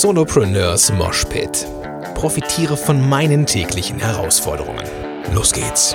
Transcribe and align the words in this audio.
Solopreneurs 0.00 0.90
Moshpit. 0.90 1.66
Profitiere 2.14 2.78
von 2.78 3.06
meinen 3.10 3.44
täglichen 3.44 3.98
Herausforderungen. 3.98 4.82
Los 5.34 5.52
geht's. 5.52 5.94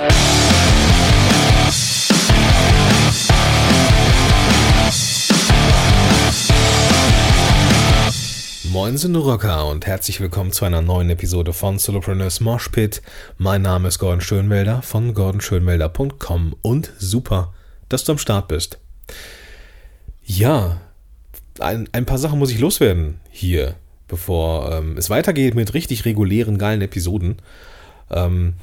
Moin 8.70 9.16
Rocker 9.16 9.66
und 9.66 9.84
herzlich 9.84 10.20
willkommen 10.20 10.52
zu 10.52 10.64
einer 10.64 10.80
neuen 10.80 11.10
Episode 11.10 11.52
von 11.52 11.80
Solopreneurs 11.80 12.38
Moshpit. 12.38 13.02
Mein 13.36 13.62
Name 13.62 13.88
ist 13.88 13.98
Gordon 13.98 14.20
Schönwelder 14.20 14.80
von 14.82 15.12
gordonschönwelder.com 15.12 16.54
und 16.62 16.92
super, 16.98 17.52
dass 17.88 18.04
du 18.04 18.12
am 18.12 18.18
Start 18.18 18.46
bist. 18.46 18.78
Ja, 20.24 20.80
ein, 21.58 21.88
ein 21.90 22.06
paar 22.06 22.18
Sachen 22.18 22.38
muss 22.38 22.52
ich 22.52 22.60
loswerden 22.60 23.18
hier, 23.28 23.74
bevor 24.08 24.72
ähm, 24.72 24.96
es 24.96 25.10
weitergeht 25.10 25.54
mit 25.54 25.74
richtig 25.74 26.04
regulären, 26.04 26.58
geilen 26.58 26.82
Episoden. 26.82 27.36
Ähm, 28.10 28.54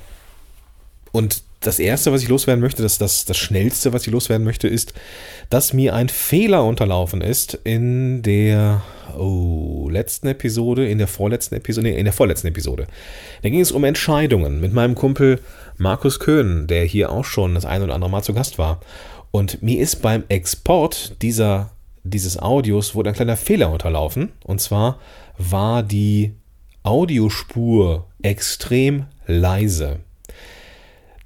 und 1.12 1.44
das 1.62 1.80
erste, 1.80 2.12
was 2.12 2.22
ich 2.22 2.30
loswerden 2.30 2.62
möchte, 2.62 2.84
das, 2.84 2.98
das, 2.98 3.26
das 3.26 3.38
schnellste, 3.38 3.94
was 3.94 4.06
ich 4.06 4.12
loswerden 4.12 4.46
möchte, 4.46 4.68
ist, 4.68 4.94
dass 5.50 5.74
mir 5.74 5.96
ein 5.96 6.10
Fehler 6.10 6.64
unterlaufen 6.64 7.22
ist 7.22 7.58
in 7.64 8.22
der 8.22 8.84
oh, 9.18 9.88
letzten 9.90 10.28
Episode, 10.28 10.88
in 10.88 10.98
der 10.98 11.08
vorletzten 11.08 11.56
Episode, 11.56 11.88
nee, 11.88 11.98
in 11.98 12.06
der 12.06 12.14
vorletzten 12.14 12.48
Episode. 12.48 12.88
Da 13.42 13.50
ging 13.50 13.62
es 13.62 13.72
um 13.72 13.84
Entscheidungen 13.84 14.60
mit 14.60 14.74
meinem 14.74 14.96
Kumpel 14.96 15.40
Markus 15.78 16.20
Köhn, 16.20 16.68
der 16.68 16.84
hier 16.86 17.12
auch 17.12 17.26
schon 17.26 17.56
das 17.56 17.66
ein 17.66 17.82
oder 17.82 17.96
andere 17.96 18.12
Mal 18.12 18.24
zu 18.24 18.34
Gast 18.34 18.58
war. 18.58 18.80
Und 19.32 19.64
mir 19.64 19.80
ist 19.80 20.02
beim 20.02 20.24
Export 20.30 21.22
dieser 21.22 21.72
dieses 22.06 22.38
Audios 22.38 22.94
wurde 22.94 23.10
ein 23.10 23.16
kleiner 23.16 23.36
Fehler 23.36 23.72
unterlaufen. 23.72 24.32
Und 24.44 24.62
zwar 24.62 25.00
war 25.38 25.84
die 25.84 26.34
Audiospur 26.84 28.08
extrem 28.22 29.06
leise. 29.26 30.00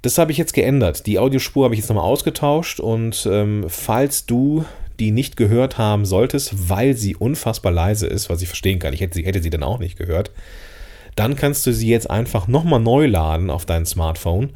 Das 0.02 0.16
habe 0.16 0.32
ich 0.32 0.38
jetzt 0.38 0.54
geändert. 0.54 1.06
Die 1.06 1.18
Audiospur 1.18 1.64
habe 1.64 1.74
ich 1.74 1.80
jetzt 1.80 1.88
nochmal 1.88 2.04
ausgetauscht 2.04 2.80
und 2.80 3.28
ähm, 3.30 3.66
falls 3.68 4.24
du 4.26 4.64
die 4.98 5.10
nicht 5.10 5.36
gehört 5.36 5.78
haben 5.78 6.04
solltest, 6.04 6.68
weil 6.68 6.94
sie 6.94 7.16
unfassbar 7.16 7.72
leise 7.72 8.06
ist, 8.06 8.30
was 8.30 8.42
ich 8.42 8.48
verstehen 8.48 8.78
kann, 8.78 8.92
ich 8.92 9.00
hätte 9.00 9.14
sie, 9.14 9.24
hätte 9.24 9.42
sie 9.42 9.50
dann 9.50 9.62
auch 9.62 9.78
nicht 9.78 9.98
gehört, 9.98 10.30
dann 11.16 11.36
kannst 11.36 11.66
du 11.66 11.72
sie 11.72 11.88
jetzt 11.88 12.08
einfach 12.08 12.48
nochmal 12.48 12.80
neu 12.80 13.06
laden 13.06 13.50
auf 13.50 13.66
dein 13.66 13.86
Smartphone 13.86 14.50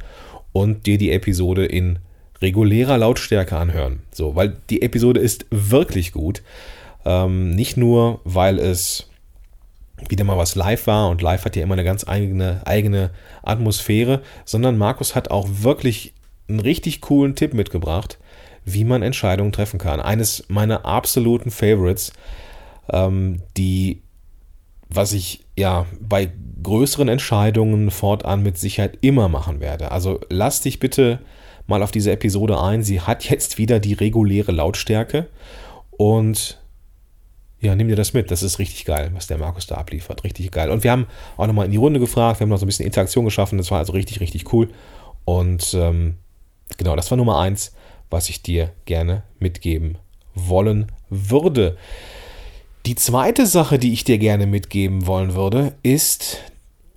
und 0.53 0.85
dir 0.85 0.97
die 0.97 1.11
Episode 1.11 1.65
in 1.65 1.99
regulärer 2.41 2.97
Lautstärke 2.97 3.57
anhören. 3.57 4.01
So, 4.11 4.35
weil 4.35 4.57
die 4.69 4.81
Episode 4.81 5.19
ist 5.19 5.45
wirklich 5.51 6.11
gut. 6.11 6.43
Ähm, 7.05 7.51
nicht 7.51 7.77
nur, 7.77 8.21
weil 8.23 8.59
es 8.59 9.09
wieder 10.09 10.23
mal 10.23 10.37
was 10.37 10.55
live 10.55 10.87
war 10.87 11.09
und 11.09 11.21
live 11.21 11.45
hat 11.45 11.55
ja 11.55 11.63
immer 11.63 11.73
eine 11.73 11.83
ganz 11.83 12.07
eigene, 12.07 12.61
eigene 12.65 13.11
Atmosphäre, 13.43 14.21
sondern 14.43 14.77
Markus 14.77 15.15
hat 15.15 15.31
auch 15.31 15.47
wirklich 15.49 16.13
einen 16.47 16.59
richtig 16.59 17.01
coolen 17.01 17.35
Tipp 17.35 17.53
mitgebracht, 17.53 18.19
wie 18.65 18.83
man 18.83 19.03
Entscheidungen 19.03 19.51
treffen 19.51 19.79
kann. 19.79 19.99
Eines 19.99 20.45
meiner 20.47 20.85
absoluten 20.85 21.51
Favorites, 21.51 22.13
ähm, 22.91 23.41
die, 23.57 24.01
was 24.89 25.13
ich 25.13 25.45
ja 25.57 25.85
bei 25.99 26.31
größeren 26.61 27.07
Entscheidungen 27.07 27.91
fortan 27.91 28.43
mit 28.43 28.57
Sicherheit 28.57 28.97
immer 29.01 29.29
machen 29.29 29.59
werde. 29.59 29.91
Also 29.91 30.19
lass 30.29 30.61
dich 30.61 30.79
bitte 30.79 31.19
mal 31.67 31.83
auf 31.83 31.91
diese 31.91 32.11
Episode 32.11 32.59
ein. 32.59 32.83
Sie 32.83 33.01
hat 33.01 33.29
jetzt 33.29 33.57
wieder 33.57 33.79
die 33.79 33.93
reguläre 33.93 34.51
Lautstärke 34.51 35.27
und 35.91 36.59
ja, 37.65 37.75
nimm 37.75 37.87
dir 37.87 37.95
das 37.95 38.13
mit. 38.13 38.31
Das 38.31 38.43
ist 38.43 38.59
richtig 38.59 38.85
geil, 38.85 39.11
was 39.13 39.27
der 39.27 39.37
Markus 39.37 39.67
da 39.67 39.75
abliefert. 39.75 40.23
Richtig 40.23 40.51
geil. 40.51 40.69
Und 40.69 40.83
wir 40.83 40.91
haben 40.91 41.07
auch 41.37 41.47
nochmal 41.47 41.65
in 41.65 41.71
die 41.71 41.77
Runde 41.77 41.99
gefragt, 41.99 42.39
wir 42.39 42.45
haben 42.45 42.49
noch 42.49 42.57
so 42.57 42.65
ein 42.65 42.67
bisschen 42.67 42.85
Interaktion 42.85 43.25
geschaffen. 43.25 43.57
Das 43.57 43.71
war 43.71 43.79
also 43.79 43.93
richtig, 43.93 44.19
richtig 44.19 44.53
cool. 44.53 44.69
Und 45.25 45.73
ähm, 45.73 46.15
genau, 46.77 46.95
das 46.95 47.09
war 47.09 47.17
Nummer 47.17 47.39
eins, 47.39 47.73
was 48.09 48.29
ich 48.29 48.41
dir 48.41 48.71
gerne 48.85 49.23
mitgeben 49.39 49.97
wollen 50.35 50.91
würde. 51.09 51.77
Die 52.85 52.95
zweite 52.95 53.47
Sache, 53.47 53.79
die 53.79 53.93
ich 53.93 54.03
dir 54.03 54.19
gerne 54.19 54.45
mitgeben 54.45 55.07
wollen 55.07 55.33
würde, 55.33 55.73
ist 55.81 56.37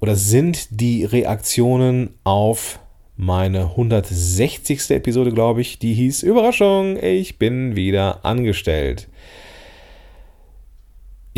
oder 0.00 0.16
sind 0.16 0.68
die 0.70 1.04
Reaktionen 1.04 2.10
auf 2.24 2.78
meine 3.16 3.70
160. 3.70 4.90
Episode, 4.90 5.32
glaube 5.32 5.62
ich, 5.62 5.78
die 5.78 5.94
hieß 5.94 6.22
Überraschung, 6.22 7.02
ich 7.02 7.38
bin 7.38 7.74
wieder 7.74 8.24
angestellt. 8.24 9.08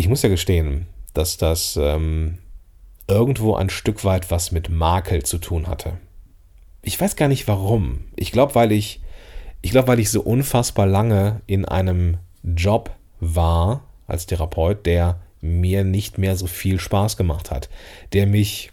Ich 0.00 0.08
muss 0.08 0.22
ja 0.22 0.30
gestehen, 0.30 0.86
dass 1.12 1.36
das 1.36 1.76
ähm, 1.76 2.38
irgendwo 3.06 3.54
ein 3.54 3.68
Stück 3.68 4.02
weit 4.02 4.30
was 4.30 4.50
mit 4.50 4.70
Makel 4.70 5.24
zu 5.24 5.36
tun 5.36 5.66
hatte. 5.66 5.98
Ich 6.80 6.98
weiß 6.98 7.16
gar 7.16 7.28
nicht 7.28 7.46
warum. 7.48 8.04
Ich 8.16 8.32
glaube, 8.32 8.54
weil 8.54 8.72
ich, 8.72 9.02
ich 9.60 9.72
glaube, 9.72 9.88
weil 9.88 10.00
ich 10.00 10.10
so 10.10 10.22
unfassbar 10.22 10.86
lange 10.86 11.42
in 11.46 11.66
einem 11.66 12.16
Job 12.42 12.96
war 13.20 13.82
als 14.06 14.24
Therapeut, 14.24 14.86
der 14.86 15.20
mir 15.42 15.84
nicht 15.84 16.16
mehr 16.16 16.34
so 16.34 16.46
viel 16.46 16.80
Spaß 16.80 17.18
gemacht 17.18 17.50
hat, 17.50 17.68
der 18.14 18.26
mich 18.26 18.70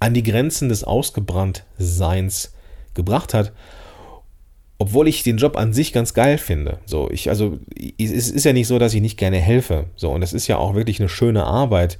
an 0.00 0.14
die 0.14 0.22
Grenzen 0.22 0.70
des 0.70 0.84
Ausgebranntseins 0.84 2.54
gebracht 2.94 3.34
hat, 3.34 3.52
obwohl 4.78 5.08
ich 5.08 5.22
den 5.22 5.36
Job 5.36 5.56
an 5.56 5.72
sich 5.72 5.92
ganz 5.92 6.14
geil 6.14 6.38
finde. 6.38 6.78
So, 6.84 7.10
ich, 7.10 7.28
also, 7.28 7.58
es 7.98 8.30
ist 8.30 8.44
ja 8.44 8.52
nicht 8.52 8.66
so, 8.66 8.78
dass 8.78 8.94
ich 8.94 9.00
nicht 9.00 9.18
gerne 9.18 9.38
helfe. 9.38 9.86
So, 9.96 10.10
und 10.10 10.22
es 10.22 10.32
ist 10.32 10.46
ja 10.46 10.58
auch 10.58 10.74
wirklich 10.74 11.00
eine 11.00 11.08
schöne 11.08 11.44
Arbeit, 11.44 11.98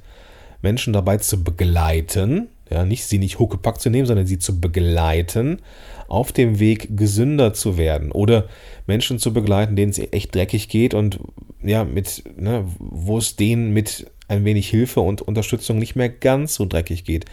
Menschen 0.61 0.93
dabei 0.93 1.17
zu 1.17 1.43
begleiten, 1.43 2.47
ja, 2.69 2.83
nicht 2.83 3.05
sie 3.05 3.19
nicht 3.19 3.39
huckepack 3.39 3.79
zu 3.79 3.89
nehmen, 3.89 4.07
sondern 4.07 4.25
sie 4.25 4.39
zu 4.39 4.59
begleiten, 4.59 5.59
auf 6.07 6.31
dem 6.31 6.59
Weg 6.59 6.97
gesünder 6.97 7.53
zu 7.53 7.77
werden 7.77 8.11
oder 8.11 8.47
Menschen 8.87 9.19
zu 9.19 9.33
begleiten, 9.33 9.75
denen 9.75 9.91
es 9.91 9.99
echt 10.11 10.33
dreckig 10.33 10.69
geht 10.69 10.93
und 10.93 11.19
ja, 11.63 11.83
mit, 11.83 12.23
ne, 12.37 12.65
wo 12.79 13.17
es 13.17 13.35
denen 13.35 13.71
mit 13.71 14.11
ein 14.27 14.45
wenig 14.45 14.69
Hilfe 14.69 15.01
und 15.01 15.21
Unterstützung 15.21 15.77
nicht 15.77 15.95
mehr 15.95 16.09
ganz 16.09 16.55
so 16.55 16.65
dreckig 16.65 17.03
geht. 17.05 17.25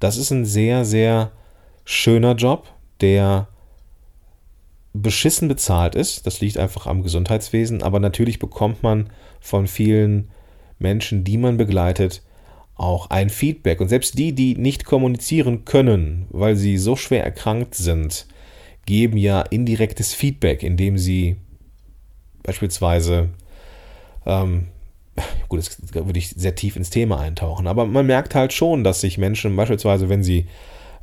Das 0.00 0.16
ist 0.16 0.30
ein 0.30 0.44
sehr, 0.44 0.84
sehr 0.84 1.32
schöner 1.84 2.34
Job, 2.34 2.72
der 3.00 3.48
beschissen 5.02 5.48
bezahlt 5.48 5.94
ist. 5.94 6.26
Das 6.26 6.40
liegt 6.40 6.58
einfach 6.58 6.86
am 6.86 7.02
Gesundheitswesen. 7.02 7.82
Aber 7.82 8.00
natürlich 8.00 8.38
bekommt 8.38 8.82
man 8.82 9.10
von 9.40 9.66
vielen 9.66 10.30
Menschen, 10.78 11.24
die 11.24 11.38
man 11.38 11.56
begleitet, 11.56 12.22
auch 12.74 13.10
ein 13.10 13.30
Feedback. 13.30 13.80
Und 13.80 13.88
selbst 13.88 14.18
die, 14.18 14.32
die 14.32 14.56
nicht 14.56 14.84
kommunizieren 14.84 15.64
können, 15.64 16.26
weil 16.30 16.56
sie 16.56 16.78
so 16.78 16.96
schwer 16.96 17.24
erkrankt 17.24 17.74
sind, 17.74 18.26
geben 18.86 19.16
ja 19.16 19.42
indirektes 19.42 20.14
Feedback, 20.14 20.62
indem 20.62 20.96
sie 20.96 21.36
beispielsweise 22.42 23.30
ähm, 24.24 24.68
gut, 25.48 25.60
jetzt 25.60 25.94
würde 25.94 26.18
ich 26.18 26.28
sehr 26.28 26.54
tief 26.54 26.76
ins 26.76 26.90
Thema 26.90 27.18
eintauchen, 27.18 27.66
aber 27.66 27.86
man 27.86 28.06
merkt 28.06 28.34
halt 28.34 28.52
schon, 28.52 28.84
dass 28.84 29.00
sich 29.00 29.18
Menschen 29.18 29.56
beispielsweise, 29.56 30.08
wenn 30.08 30.22
sie 30.22 30.46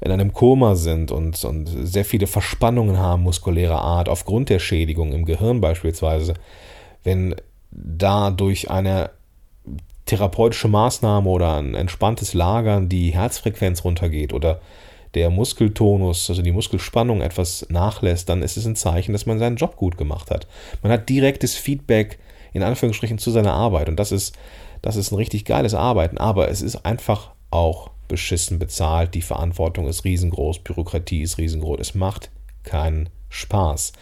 in 0.01 0.11
einem 0.11 0.33
Koma 0.33 0.75
sind 0.75 1.11
und, 1.11 1.43
und 1.43 1.65
sehr 1.65 2.05
viele 2.05 2.27
Verspannungen 2.27 2.97
haben 2.97 3.23
muskulärer 3.23 3.81
Art, 3.81 4.09
aufgrund 4.09 4.49
der 4.49 4.59
Schädigung 4.59 5.13
im 5.13 5.25
Gehirn 5.25 5.61
beispielsweise, 5.61 6.33
wenn 7.03 7.35
da 7.71 8.31
durch 8.31 8.69
eine 8.69 9.09
therapeutische 10.05 10.67
Maßnahme 10.67 11.29
oder 11.29 11.57
ein 11.57 11.73
entspanntes 11.73 12.33
Lagern 12.33 12.89
die 12.89 13.13
Herzfrequenz 13.13 13.83
runtergeht 13.83 14.33
oder 14.33 14.59
der 15.15 15.29
Muskeltonus, 15.29 16.29
also 16.29 16.41
die 16.41 16.51
Muskelspannung 16.51 17.21
etwas 17.21 17.65
nachlässt, 17.69 18.29
dann 18.29 18.43
ist 18.43 18.57
es 18.57 18.65
ein 18.65 18.75
Zeichen, 18.75 19.13
dass 19.13 19.25
man 19.25 19.39
seinen 19.39 19.55
Job 19.55 19.77
gut 19.77 19.97
gemacht 19.97 20.29
hat. 20.29 20.45
Man 20.83 20.91
hat 20.91 21.09
direktes 21.09 21.55
Feedback 21.55 22.19
in 22.55 22.63
Anführungsstrichen 22.63 23.17
zu 23.17 23.31
seiner 23.31 23.53
Arbeit. 23.53 23.89
Und 23.89 23.97
das 23.97 24.11
ist, 24.11 24.35
das 24.81 24.95
ist 24.95 25.11
ein 25.11 25.15
richtig 25.15 25.45
geiles 25.45 25.73
Arbeiten, 25.73 26.17
aber 26.17 26.49
es 26.49 26.61
ist 26.61 26.85
einfach 26.85 27.31
auch 27.51 27.91
beschissen 28.07 28.59
bezahlt. 28.59 29.13
Die 29.13 29.21
Verantwortung 29.21 29.87
ist 29.87 30.03
riesengroß, 30.03 30.59
Bürokratie 30.59 31.21
ist 31.21 31.37
riesengroß. 31.37 31.79
Es 31.79 31.95
macht 31.95 32.31
keinen 32.63 33.09
Spaß. 33.29 33.93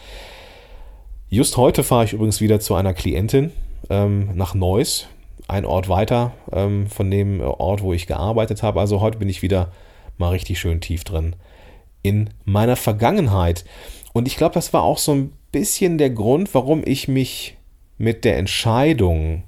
Just 1.28 1.56
heute 1.56 1.82
fahre 1.82 2.04
ich 2.04 2.12
übrigens 2.12 2.40
wieder 2.40 2.60
zu 2.60 2.74
einer 2.74 2.94
Klientin 2.94 3.52
ähm, 3.90 4.30
nach 4.34 4.54
Neuss, 4.54 5.08
ein 5.48 5.64
Ort 5.64 5.88
weiter 5.88 6.32
ähm, 6.52 6.86
von 6.86 7.10
dem 7.10 7.40
Ort, 7.40 7.82
wo 7.82 7.92
ich 7.92 8.06
gearbeitet 8.06 8.62
habe. 8.62 8.80
Also 8.80 9.00
heute 9.00 9.18
bin 9.18 9.28
ich 9.28 9.42
wieder 9.42 9.72
mal 10.16 10.30
richtig 10.30 10.58
schön 10.58 10.80
tief 10.80 11.04
drin 11.04 11.36
in 12.02 12.30
meiner 12.44 12.76
Vergangenheit. 12.76 13.64
Und 14.12 14.28
ich 14.28 14.36
glaube, 14.36 14.54
das 14.54 14.72
war 14.72 14.82
auch 14.82 14.98
so 14.98 15.12
ein 15.12 15.32
bisschen 15.50 15.98
der 15.98 16.10
Grund, 16.10 16.54
warum 16.54 16.82
ich 16.84 17.08
mich 17.08 17.56
mit 17.98 18.24
der 18.24 18.36
Entscheidung, 18.36 19.42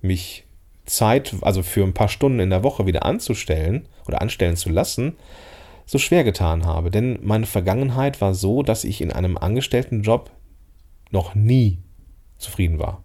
mich 0.00 0.44
Zeit, 0.88 1.34
also 1.42 1.62
für 1.62 1.84
ein 1.84 1.94
paar 1.94 2.08
Stunden 2.08 2.40
in 2.40 2.50
der 2.50 2.62
Woche 2.62 2.86
wieder 2.86 3.04
anzustellen 3.04 3.88
oder 4.06 4.20
anstellen 4.20 4.56
zu 4.56 4.70
lassen, 4.70 5.16
so 5.86 5.98
schwer 5.98 6.24
getan 6.24 6.66
habe. 6.66 6.90
Denn 6.90 7.18
meine 7.22 7.46
Vergangenheit 7.46 8.20
war 8.20 8.34
so, 8.34 8.62
dass 8.62 8.84
ich 8.84 9.00
in 9.00 9.12
einem 9.12 9.38
Angestelltenjob 9.38 10.30
noch 11.10 11.34
nie 11.34 11.78
zufrieden 12.38 12.78
war. 12.78 13.02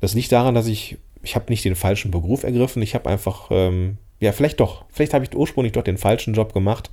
Das 0.00 0.14
liegt 0.14 0.32
daran, 0.32 0.54
dass 0.54 0.66
ich 0.66 0.98
ich 1.24 1.34
habe 1.34 1.46
nicht 1.48 1.64
den 1.64 1.74
falschen 1.74 2.10
Beruf 2.10 2.44
ergriffen, 2.44 2.82
ich 2.82 2.94
habe 2.94 3.08
einfach, 3.08 3.48
ähm, 3.50 3.98
ja, 4.20 4.32
vielleicht 4.32 4.60
doch, 4.60 4.84
vielleicht 4.90 5.14
habe 5.14 5.24
ich 5.24 5.34
ursprünglich 5.34 5.72
doch 5.72 5.82
den 5.82 5.98
falschen 5.98 6.34
Job 6.34 6.52
gemacht. 6.52 6.90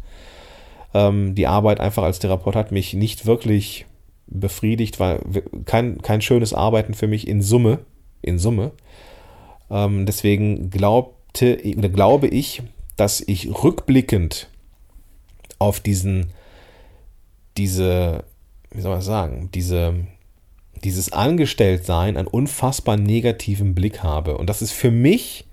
Ähm, 0.93 1.35
die 1.35 1.47
Arbeit 1.47 1.79
einfach 1.79 2.03
als 2.03 2.19
Therapeut 2.19 2.55
hat 2.55 2.71
mich 2.71 2.93
nicht 2.93 3.25
wirklich 3.25 3.85
befriedigt, 4.27 4.99
war 4.99 5.19
kein, 5.65 6.01
kein 6.01 6.21
schönes 6.21 6.53
Arbeiten 6.53 6.93
für 6.93 7.07
mich 7.07 7.27
in 7.27 7.41
Summe, 7.41 7.79
in 8.21 8.39
Summe. 8.39 8.71
Ähm, 9.71 10.05
deswegen 10.05 10.69
glaubte, 10.69 11.57
glaube 11.57 12.27
ich, 12.27 12.61
dass 12.97 13.21
ich 13.21 13.49
rückblickend 13.63 14.49
auf 15.57 15.79
diesen, 15.79 16.33
diese, 17.57 18.25
wie 18.71 18.81
soll 18.81 18.91
man 18.91 19.01
sagen, 19.01 19.49
diese, 19.53 19.95
dieses 20.83 21.13
Angestelltsein 21.13 22.17
einen 22.17 22.27
unfassbar 22.27 22.97
negativen 22.97 23.73
Blick 23.73 24.03
habe. 24.03 24.37
Und 24.37 24.49
das 24.49 24.61
ist 24.61 24.73
für 24.73 24.91
mich, 24.91 25.47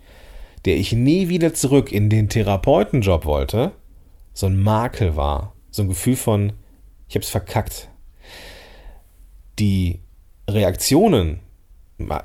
der 0.65 0.77
ich 0.77 0.93
nie 0.93 1.29
wieder 1.29 1.55
zurück 1.55 1.93
in 1.93 2.11
den 2.11 2.29
Therapeutenjob 2.29 3.25
wollte, 3.25 3.73
so 4.35 4.47
ein 4.47 4.61
Makel 4.61 5.17
war. 5.17 5.55
So 5.71 5.83
ein 5.83 5.89
Gefühl 5.89 6.17
von, 6.17 6.53
ich 7.09 7.15
habe 7.15 7.23
es 7.23 7.31
verkackt. 7.31 7.89
Die 9.59 10.01
Reaktionen, 10.49 11.41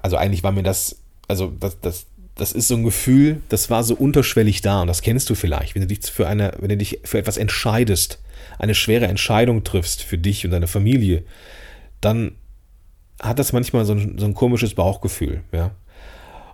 also 0.01 0.17
eigentlich 0.17 0.43
war 0.43 0.51
mir 0.51 0.63
das, 0.63 1.02
also 1.27 1.51
das, 1.59 1.79
das, 1.79 2.05
das 2.35 2.51
ist 2.51 2.67
so 2.67 2.75
ein 2.75 2.83
Gefühl, 2.83 3.41
das 3.49 3.69
war 3.69 3.83
so 3.83 3.95
unterschwellig 3.95 4.61
da 4.61 4.81
und 4.81 4.87
das 4.87 5.01
kennst 5.01 5.29
du 5.29 5.35
vielleicht, 5.35 5.75
wenn 5.75 5.81
du 5.81 5.87
dich 5.87 5.99
für 6.01 6.27
eine, 6.27 6.53
wenn 6.59 6.69
du 6.69 6.77
dich 6.77 6.99
für 7.03 7.17
etwas 7.17 7.37
entscheidest, 7.37 8.19
eine 8.59 8.75
schwere 8.75 9.07
Entscheidung 9.07 9.63
triffst 9.63 10.01
für 10.03 10.17
dich 10.17 10.45
und 10.45 10.51
deine 10.51 10.67
Familie, 10.67 11.23
dann 12.01 12.35
hat 13.21 13.39
das 13.39 13.53
manchmal 13.53 13.85
so 13.85 13.93
ein, 13.93 14.17
so 14.17 14.25
ein 14.25 14.33
komisches 14.33 14.73
Bauchgefühl, 14.73 15.43
ja. 15.51 15.71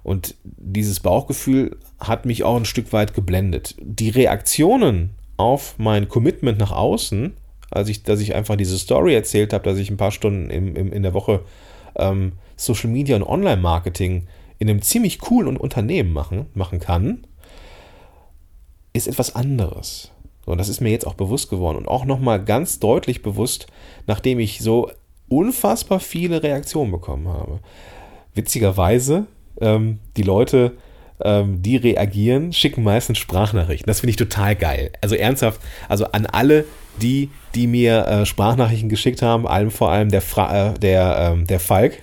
Und 0.01 0.36
dieses 0.44 1.01
Bauchgefühl 1.01 1.77
hat 2.00 2.25
mich 2.25 2.44
auch 2.44 2.56
ein 2.56 2.66
Stück 2.66 2.94
weit 2.94 3.13
geblendet. 3.13 3.75
Die 3.81 4.10
Reaktionen 4.10 5.12
auf 5.36 5.75
mein 5.77 6.07
Commitment 6.07 6.57
nach 6.57 6.71
außen, 6.71 7.33
als 7.69 7.89
ich, 7.89 8.04
dass 8.04 8.19
ich 8.19 8.33
einfach 8.33 8.56
diese 8.56 8.80
Story 8.80 9.13
erzählt 9.13 9.54
habe, 9.54 9.63
dass 9.63 9.77
ich 9.77 9.89
ein 9.89 9.98
paar 9.98 10.12
Stunden 10.12 10.50
im, 10.50 10.75
im, 10.75 10.94
in 10.94 11.04
der 11.04 11.13
Woche 11.13 11.44
ähm, 11.95 12.33
Social 12.56 12.89
Media 12.89 13.16
und 13.16 13.24
Online-Marketing 13.24 14.27
in 14.60 14.70
einem 14.70 14.82
ziemlich 14.82 15.20
coolen 15.20 15.58
Unternehmen 15.58 16.14
machen, 16.14 16.48
machen 16.54 16.80
kann, 16.80 17.26
ist 18.94 19.08
etwas 19.08 19.36
anderes. 19.36 20.12
Und 20.46 20.58
das 20.58 20.70
ist 20.70 20.82
mir 20.82 20.90
jetzt 20.90 21.08
auch 21.08 21.14
bewusst 21.14 21.50
geworden 21.50 21.78
und 21.78 21.88
auch 21.88 22.06
nochmal 22.06 22.44
ganz 22.44 22.80
deutlich 22.80 23.22
bewusst, 23.22 23.68
nachdem 24.08 24.40
ich 24.40 24.60
so 24.60 24.92
unfassbar 25.30 26.00
viele 26.00 26.44
Reaktionen 26.44 26.92
bekommen 26.92 27.28
habe. 27.28 27.60
Witzigerweise, 28.34 29.28
ähm, 29.62 30.00
die 30.18 30.24
Leute, 30.24 30.74
ähm, 31.22 31.62
die 31.62 31.78
reagieren, 31.78 32.52
schicken 32.52 32.84
meistens 32.84 33.20
Sprachnachrichten. 33.20 33.88
Das 33.88 34.00
finde 34.00 34.12
ich 34.12 34.16
total 34.16 34.56
geil. 34.56 34.92
Also 35.02 35.16
ernsthaft, 35.16 35.62
also 35.88 36.06
an 36.06 36.26
alle, 36.26 36.66
die, 37.02 37.30
die 37.56 37.68
mir 37.68 38.08
äh, 38.08 38.26
Sprachnachrichten 38.26 38.90
geschickt 38.90 39.22
haben, 39.22 39.48
allem 39.48 39.72
vor 39.72 39.92
allem 39.92 40.10
der, 40.10 40.22
Fra 40.22 40.72
äh, 40.72 40.74
der, 40.80 41.32
ähm, 41.34 41.48
der 41.48 41.60
Falk, 41.60 42.00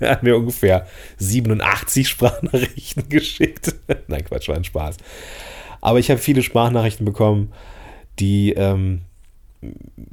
hat 0.08 0.22
mir 0.22 0.36
ungefähr 0.36 0.86
87 1.18 2.08
Sprachnachrichten 2.08 3.06
geschickt. 3.08 3.74
Nein, 4.08 4.24
Quatsch, 4.24 4.48
war 4.48 4.56
ein 4.56 4.64
Spaß. 4.64 4.96
Aber 5.80 5.98
ich 5.98 6.10
habe 6.10 6.20
viele 6.20 6.42
Sprachnachrichten 6.42 7.04
bekommen, 7.04 7.52
die 8.18 8.52
ähm, 8.52 9.02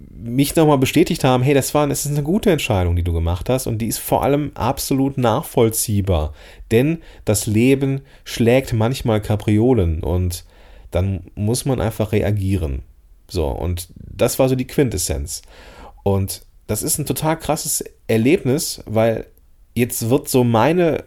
mich 0.10 0.56
nochmal 0.56 0.78
bestätigt 0.78 1.24
haben, 1.24 1.44
hey, 1.44 1.54
das 1.54 1.74
war, 1.74 1.88
das 1.88 2.06
ist 2.06 2.12
eine 2.12 2.24
gute 2.24 2.52
Entscheidung, 2.52 2.96
die 2.96 3.04
du 3.04 3.14
gemacht 3.14 3.50
hast 3.50 3.68
und 3.68 3.78
die 3.80 3.88
ist 3.88 4.00
vor 4.00 4.24
allem 4.24 4.52
absolut 4.56 5.18
nachvollziehbar, 5.18 6.34
denn 6.72 7.02
das 7.24 7.46
Leben 7.46 8.02
schlägt 8.26 8.74
manchmal 8.74 9.22
Kapriolen 9.22 10.04
und 10.04 10.44
dann 10.92 11.22
muss 11.36 11.66
man 11.66 11.80
einfach 11.80 12.12
reagieren. 12.12 12.82
So, 13.30 13.48
und 13.48 13.90
das 13.96 14.40
war 14.40 14.50
so 14.50 14.56
die 14.56 14.68
Quintessenz. 14.68 15.42
Und 16.04 16.46
das 16.68 16.84
ist 16.84 16.98
ein 16.98 17.06
total 17.06 17.38
krasses 17.38 17.84
Erlebnis, 18.08 18.82
weil 18.86 19.28
jetzt 19.78 20.10
wird 20.10 20.28
so 20.28 20.44
meine 20.44 21.04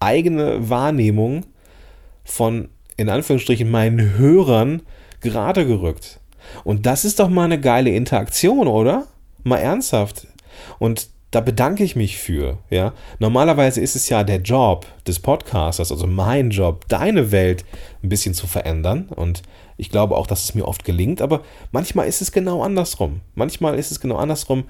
eigene 0.00 0.68
Wahrnehmung 0.68 1.46
von, 2.24 2.68
in 2.96 3.08
Anführungsstrichen, 3.08 3.70
meinen 3.70 4.18
Hörern 4.18 4.82
gerade 5.20 5.66
gerückt. 5.66 6.20
Und 6.64 6.86
das 6.86 7.04
ist 7.04 7.20
doch 7.20 7.28
mal 7.28 7.44
eine 7.44 7.60
geile 7.60 7.90
Interaktion, 7.90 8.66
oder? 8.66 9.06
Mal 9.44 9.58
ernsthaft. 9.58 10.26
Und 10.78 11.08
da 11.30 11.40
bedanke 11.40 11.84
ich 11.84 11.94
mich 11.94 12.18
für, 12.18 12.58
ja. 12.70 12.92
Normalerweise 13.20 13.80
ist 13.80 13.94
es 13.94 14.08
ja 14.08 14.24
der 14.24 14.40
Job 14.40 14.86
des 15.06 15.20
Podcasters, 15.20 15.92
also 15.92 16.08
mein 16.08 16.50
Job, 16.50 16.88
deine 16.88 17.30
Welt 17.30 17.64
ein 18.02 18.08
bisschen 18.08 18.34
zu 18.34 18.48
verändern. 18.48 19.08
Und 19.14 19.42
ich 19.76 19.90
glaube 19.90 20.16
auch, 20.16 20.26
dass 20.26 20.42
es 20.42 20.54
mir 20.54 20.66
oft 20.66 20.84
gelingt, 20.84 21.22
aber 21.22 21.42
manchmal 21.70 22.08
ist 22.08 22.20
es 22.20 22.32
genau 22.32 22.62
andersrum. 22.62 23.20
Manchmal 23.34 23.78
ist 23.78 23.92
es 23.92 24.00
genau 24.00 24.16
andersrum. 24.16 24.64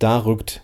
Da 0.00 0.18
rückt 0.18 0.62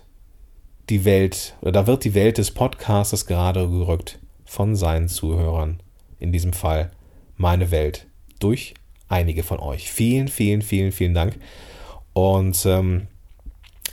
die 0.89 1.05
Welt, 1.05 1.55
oder 1.61 1.71
da 1.71 1.87
wird 1.87 2.03
die 2.03 2.13
Welt 2.13 2.37
des 2.37 2.51
Podcasters 2.51 3.25
gerade 3.25 3.67
gerückt 3.69 4.19
von 4.45 4.75
seinen 4.75 5.07
Zuhörern. 5.07 5.79
In 6.19 6.31
diesem 6.31 6.53
Fall 6.53 6.91
meine 7.37 7.71
Welt 7.71 8.07
durch 8.39 8.73
einige 9.07 9.43
von 9.43 9.59
euch. 9.59 9.91
Vielen, 9.91 10.27
vielen, 10.27 10.61
vielen, 10.61 10.91
vielen 10.91 11.13
Dank. 11.13 11.35
Und 12.13 12.65
ähm, 12.65 13.07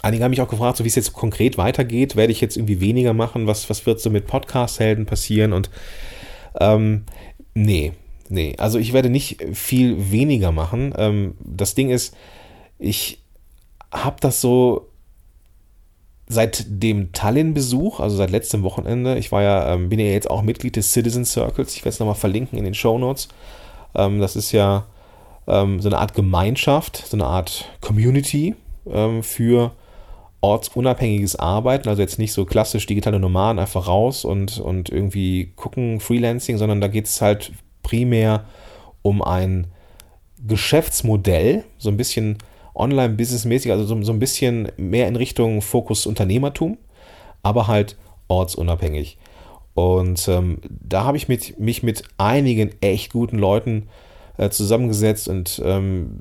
einige 0.02 0.24
haben 0.24 0.30
mich 0.30 0.40
auch 0.40 0.48
gefragt, 0.48 0.78
so 0.78 0.84
wie 0.84 0.88
es 0.88 0.94
jetzt 0.94 1.12
konkret 1.12 1.58
weitergeht, 1.58 2.16
werde 2.16 2.32
ich 2.32 2.40
jetzt 2.40 2.56
irgendwie 2.56 2.80
weniger 2.80 3.12
machen? 3.12 3.46
Was, 3.46 3.68
was 3.70 3.86
wird 3.86 4.00
so 4.00 4.10
mit 4.10 4.26
Podcast-Helden 4.26 5.06
passieren? 5.06 5.52
Und 5.52 5.70
ähm, 6.60 7.04
nee, 7.54 7.92
nee. 8.28 8.54
Also 8.58 8.78
ich 8.78 8.92
werde 8.92 9.10
nicht 9.10 9.42
viel 9.54 10.10
weniger 10.10 10.52
machen. 10.52 10.94
Ähm, 10.96 11.34
das 11.40 11.74
Ding 11.74 11.90
ist, 11.90 12.16
ich 12.78 13.18
habe 13.92 14.16
das 14.20 14.40
so 14.40 14.88
seit 16.28 16.64
dem 16.68 17.12
Tallinn-Besuch, 17.12 18.00
also 18.00 18.16
seit 18.16 18.30
letztem 18.30 18.62
Wochenende, 18.62 19.16
ich 19.16 19.30
war 19.30 19.42
ja, 19.42 19.74
ähm, 19.74 19.88
bin 19.88 20.00
ja 20.00 20.06
jetzt 20.06 20.30
auch 20.30 20.42
Mitglied 20.42 20.76
des 20.76 20.92
Citizen 20.92 21.24
Circles, 21.24 21.74
ich 21.74 21.82
werde 21.82 21.90
es 21.90 22.00
nochmal 22.00 22.16
verlinken 22.16 22.58
in 22.58 22.64
den 22.64 22.74
Show 22.74 22.98
Notes. 22.98 23.28
Ähm, 23.94 24.20
das 24.20 24.34
ist 24.34 24.52
ja 24.52 24.86
ähm, 25.46 25.80
so 25.80 25.88
eine 25.88 25.98
Art 25.98 26.14
Gemeinschaft, 26.14 27.04
so 27.06 27.16
eine 27.16 27.26
Art 27.26 27.70
Community 27.80 28.56
ähm, 28.90 29.22
für 29.22 29.72
ortsunabhängiges 30.40 31.36
Arbeiten, 31.36 31.88
also 31.88 32.02
jetzt 32.02 32.18
nicht 32.18 32.32
so 32.32 32.44
klassisch 32.44 32.86
digitale 32.86 33.18
Nomaden 33.18 33.58
einfach 33.58 33.86
raus 33.88 34.24
und, 34.24 34.58
und 34.58 34.88
irgendwie 34.88 35.52
gucken, 35.56 36.00
Freelancing, 36.00 36.58
sondern 36.58 36.80
da 36.80 36.88
geht 36.88 37.06
es 37.06 37.20
halt 37.20 37.52
primär 37.82 38.44
um 39.02 39.22
ein 39.22 39.68
Geschäftsmodell, 40.46 41.64
so 41.78 41.88
ein 41.88 41.96
bisschen 41.96 42.38
online-businessmäßig, 42.76 43.72
also 43.72 43.84
so, 43.84 44.02
so 44.02 44.12
ein 44.12 44.18
bisschen 44.18 44.70
mehr 44.76 45.08
in 45.08 45.16
Richtung 45.16 45.62
Fokus 45.62 46.06
Unternehmertum, 46.06 46.78
aber 47.42 47.66
halt 47.66 47.96
ortsunabhängig. 48.28 49.18
Und 49.74 50.26
ähm, 50.28 50.58
da 50.68 51.04
habe 51.04 51.16
ich 51.16 51.28
mit, 51.28 51.58
mich 51.60 51.82
mit 51.82 52.02
einigen 52.16 52.70
echt 52.80 53.12
guten 53.12 53.38
Leuten 53.38 53.88
äh, 54.38 54.48
zusammengesetzt 54.50 55.28
und 55.28 55.60
ähm, 55.64 56.20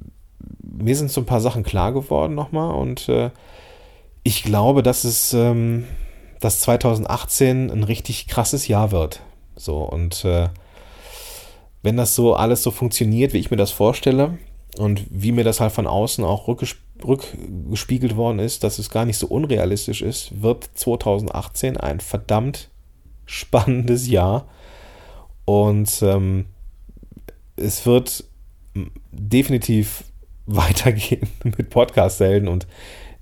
mir 0.61 0.95
sind 0.95 1.11
so 1.11 1.21
ein 1.21 1.25
paar 1.25 1.41
Sachen 1.41 1.63
klar 1.63 1.93
geworden 1.93 2.35
nochmal 2.35 2.75
und 2.75 3.07
äh, 3.09 3.31
ich 4.23 4.43
glaube, 4.43 4.83
dass 4.83 5.03
es 5.03 5.33
ähm, 5.33 5.85
dass 6.41 6.59
2018 6.61 7.71
ein 7.71 7.83
richtig 7.83 8.27
krasses 8.27 8.67
Jahr 8.67 8.91
wird. 8.91 9.21
So 9.55 9.77
und 9.77 10.25
äh, 10.25 10.49
wenn 11.81 11.97
das 11.97 12.15
so 12.15 12.35
alles 12.35 12.61
so 12.61 12.71
funktioniert, 12.71 13.33
wie 13.33 13.39
ich 13.39 13.51
mir 13.51 13.57
das 13.57 13.71
vorstelle 13.71 14.37
und 14.77 15.05
wie 15.09 15.31
mir 15.31 15.43
das 15.43 15.59
halt 15.59 15.71
von 15.71 15.87
außen 15.87 16.23
auch 16.23 16.47
rückgespiegelt 16.47 18.15
worden 18.15 18.39
ist, 18.39 18.63
dass 18.63 18.79
es 18.79 18.89
gar 18.89 19.05
nicht 19.05 19.17
so 19.17 19.27
unrealistisch 19.27 20.01
ist, 20.01 20.41
wird 20.41 20.69
2018 20.75 21.77
ein 21.77 21.99
verdammt 21.99 22.69
spannendes 23.25 24.07
Jahr. 24.07 24.47
Und 25.45 26.01
ähm, 26.01 26.47
es 27.55 27.85
wird 27.85 28.25
definitiv 29.11 30.03
weitergehen 30.45 31.27
mit 31.43 31.69
Podcast-Helden 31.69 32.47
und 32.47 32.67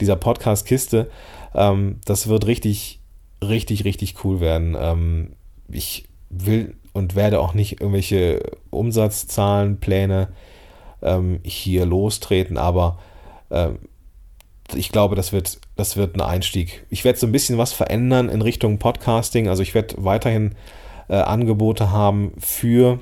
dieser 0.01 0.15
Podcast-Kiste. 0.15 1.09
Ähm, 1.53 1.99
das 2.05 2.27
wird 2.27 2.47
richtig, 2.47 2.99
richtig, 3.43 3.85
richtig 3.85 4.23
cool 4.23 4.39
werden. 4.39 4.75
Ähm, 4.77 5.33
ich 5.69 6.05
will 6.29 6.75
und 6.93 7.15
werde 7.15 7.39
auch 7.39 7.53
nicht 7.53 7.81
irgendwelche 7.81 8.57
Umsatzzahlen, 8.69 9.79
Pläne 9.79 10.29
ähm, 11.03 11.39
hier 11.43 11.85
lostreten, 11.85 12.57
aber 12.57 12.99
ähm, 13.51 13.79
ich 14.75 14.91
glaube, 14.91 15.15
das 15.15 15.33
wird, 15.33 15.59
das 15.75 15.97
wird 15.97 16.15
ein 16.15 16.21
Einstieg. 16.21 16.85
Ich 16.89 17.03
werde 17.03 17.19
so 17.19 17.27
ein 17.27 17.31
bisschen 17.31 17.57
was 17.57 17.73
verändern 17.73 18.29
in 18.29 18.41
Richtung 18.41 18.79
Podcasting. 18.79 19.47
Also 19.47 19.61
ich 19.61 19.75
werde 19.75 19.95
weiterhin 19.97 20.55
äh, 21.09 21.15
Angebote 21.15 21.91
haben 21.91 22.31
für 22.39 22.99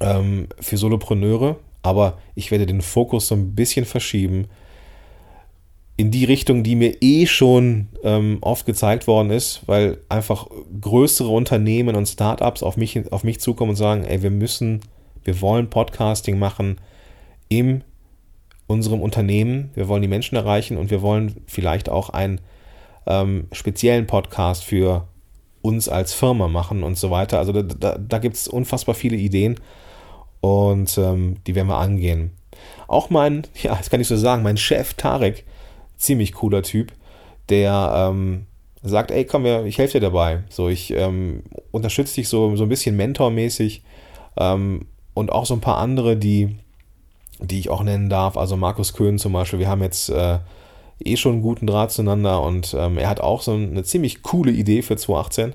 ähm, 0.00 0.48
für 0.58 0.76
Solopreneure, 0.76 1.56
aber 1.82 2.18
ich 2.34 2.50
werde 2.50 2.66
den 2.66 2.80
Fokus 2.82 3.28
so 3.28 3.34
ein 3.34 3.54
bisschen 3.54 3.84
verschieben 3.84 4.48
in 5.96 6.10
die 6.10 6.24
Richtung, 6.24 6.64
die 6.64 6.74
mir 6.74 6.96
eh 7.02 7.26
schon 7.26 7.88
ähm, 8.02 8.38
oft 8.40 8.66
gezeigt 8.66 9.06
worden 9.06 9.30
ist, 9.30 9.62
weil 9.66 9.98
einfach 10.08 10.48
größere 10.80 11.28
Unternehmen 11.28 11.94
und 11.94 12.08
Startups 12.08 12.64
auf 12.64 12.76
mich, 12.76 13.12
auf 13.12 13.22
mich 13.22 13.40
zukommen 13.40 13.70
und 13.70 13.76
sagen, 13.76 14.04
ey, 14.04 14.22
wir 14.22 14.30
müssen, 14.30 14.80
wir 15.22 15.40
wollen 15.40 15.70
Podcasting 15.70 16.38
machen 16.38 16.78
in 17.58 17.84
unserem 18.66 19.00
Unternehmen, 19.00 19.70
wir 19.74 19.88
wollen 19.88 20.02
die 20.02 20.08
Menschen 20.08 20.36
erreichen 20.36 20.76
und 20.76 20.90
wir 20.90 21.02
wollen 21.02 21.36
vielleicht 21.46 21.88
auch 21.88 22.10
einen 22.10 22.40
ähm, 23.06 23.46
speziellen 23.52 24.06
Podcast 24.06 24.64
für 24.64 25.06
uns 25.62 25.88
als 25.88 26.12
Firma 26.14 26.48
machen 26.48 26.82
und 26.82 26.96
so 26.98 27.10
weiter. 27.10 27.38
Also 27.38 27.52
da, 27.52 27.62
da, 27.62 27.98
da 27.98 28.18
gibt 28.18 28.36
es 28.36 28.48
unfassbar 28.48 28.94
viele 28.94 29.16
Ideen 29.16 29.60
und 30.40 30.96
ähm, 30.98 31.36
die 31.46 31.54
werden 31.54 31.68
wir 31.68 31.76
angehen. 31.76 32.32
Auch 32.88 33.10
mein, 33.10 33.46
ja, 33.62 33.74
das 33.74 33.90
kann 33.90 34.00
ich 34.00 34.08
so 34.08 34.16
sagen, 34.16 34.42
mein 34.42 34.56
Chef 34.56 34.94
Tarek, 34.94 35.44
ziemlich 35.96 36.32
cooler 36.32 36.62
Typ, 36.62 36.92
der 37.50 38.10
ähm, 38.10 38.46
sagt, 38.82 39.10
ey, 39.10 39.24
komm, 39.24 39.46
ich 39.46 39.78
helfe 39.78 39.94
dir 39.94 40.06
dabei. 40.06 40.44
So, 40.48 40.68
ich 40.68 40.90
ähm, 40.90 41.42
unterstütze 41.70 42.16
dich 42.16 42.28
so, 42.28 42.56
so 42.56 42.64
ein 42.64 42.68
bisschen 42.68 42.96
mentormäßig 42.96 43.82
ähm, 44.38 44.86
und 45.14 45.30
auch 45.32 45.46
so 45.46 45.54
ein 45.54 45.60
paar 45.60 45.78
andere, 45.78 46.16
die, 46.16 46.56
die 47.40 47.58
ich 47.58 47.70
auch 47.70 47.82
nennen 47.82 48.08
darf. 48.08 48.36
Also 48.36 48.56
Markus 48.56 48.92
Köhn 48.92 49.18
zum 49.18 49.32
Beispiel, 49.32 49.58
wir 49.58 49.68
haben 49.68 49.82
jetzt 49.82 50.08
äh, 50.10 50.38
eh 51.04 51.16
schon 51.16 51.34
einen 51.34 51.42
guten 51.42 51.66
Draht 51.66 51.92
zueinander 51.92 52.42
und 52.42 52.74
ähm, 52.78 52.98
er 52.98 53.08
hat 53.08 53.20
auch 53.20 53.42
so 53.42 53.52
eine 53.52 53.82
ziemlich 53.84 54.22
coole 54.22 54.52
Idee 54.52 54.82
für 54.82 54.96
2018 54.96 55.54